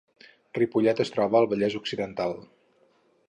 [0.57, 2.35] Ripollet es troba al Vallès Occidental